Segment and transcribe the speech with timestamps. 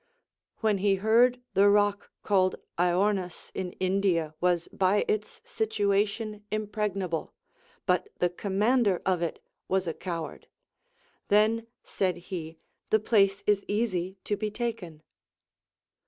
[0.63, 7.35] AYhen he heard the rock called Aornus in India was by its situation impregna ble,
[7.85, 10.47] but the commander of it was a coward;
[11.27, 12.57] Then, said he,
[12.89, 15.03] the place is easy to be taken.